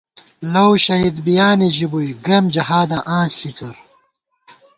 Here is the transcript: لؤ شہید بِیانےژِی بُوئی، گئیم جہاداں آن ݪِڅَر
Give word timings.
لؤ 0.53 0.71
شہید 0.85 1.15
بِیانےژِی 1.25 1.87
بُوئی، 1.91 2.09
گئیم 2.25 2.45
جہاداں 2.53 3.03
آن 3.17 3.27
ݪِڅَر 3.37 3.75